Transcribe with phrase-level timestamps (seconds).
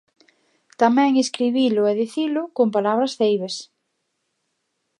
[0.81, 3.55] Tamén escribilo e dicilo con palabras ceibes.